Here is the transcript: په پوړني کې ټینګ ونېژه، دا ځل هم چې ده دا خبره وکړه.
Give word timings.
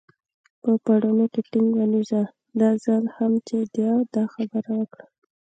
په 0.61 0.71
پوړني 0.83 1.27
کې 1.33 1.41
ټینګ 1.51 1.69
ونېژه، 1.75 2.23
دا 2.59 2.69
ځل 2.85 3.03
هم 3.17 3.33
چې 3.47 3.57
ده 3.75 3.89
دا 4.13 4.23
خبره 4.33 4.71
وکړه. 4.79 5.05